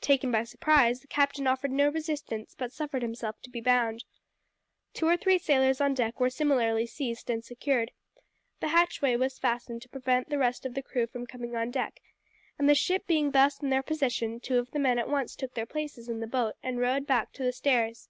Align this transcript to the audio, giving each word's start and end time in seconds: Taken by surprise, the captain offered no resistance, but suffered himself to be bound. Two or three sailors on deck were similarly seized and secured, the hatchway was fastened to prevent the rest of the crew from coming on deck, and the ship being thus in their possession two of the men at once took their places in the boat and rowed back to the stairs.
Taken 0.00 0.32
by 0.32 0.42
surprise, 0.42 1.02
the 1.02 1.06
captain 1.06 1.46
offered 1.46 1.70
no 1.70 1.88
resistance, 1.88 2.52
but 2.58 2.72
suffered 2.72 3.00
himself 3.02 3.40
to 3.42 3.48
be 3.48 3.60
bound. 3.60 4.02
Two 4.92 5.06
or 5.06 5.16
three 5.16 5.38
sailors 5.38 5.80
on 5.80 5.94
deck 5.94 6.18
were 6.18 6.30
similarly 6.30 6.84
seized 6.84 7.30
and 7.30 7.44
secured, 7.44 7.92
the 8.58 8.70
hatchway 8.74 9.14
was 9.14 9.38
fastened 9.38 9.80
to 9.82 9.88
prevent 9.88 10.30
the 10.30 10.38
rest 10.38 10.66
of 10.66 10.74
the 10.74 10.82
crew 10.82 11.06
from 11.06 11.28
coming 11.28 11.54
on 11.54 11.70
deck, 11.70 12.00
and 12.58 12.68
the 12.68 12.74
ship 12.74 13.06
being 13.06 13.30
thus 13.30 13.62
in 13.62 13.70
their 13.70 13.84
possession 13.84 14.40
two 14.40 14.58
of 14.58 14.68
the 14.72 14.80
men 14.80 14.98
at 14.98 15.08
once 15.08 15.36
took 15.36 15.54
their 15.54 15.64
places 15.64 16.08
in 16.08 16.18
the 16.18 16.26
boat 16.26 16.56
and 16.60 16.80
rowed 16.80 17.06
back 17.06 17.32
to 17.32 17.44
the 17.44 17.52
stairs. 17.52 18.08